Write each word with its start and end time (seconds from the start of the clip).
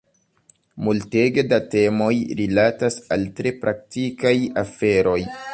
Multege 0.87 1.43
da 1.51 1.59
temoj 1.75 2.11
rilatas 2.41 2.99
al 3.17 3.29
tre 3.41 3.55
praktikaj 3.67 4.37
aferoj. 4.65 5.19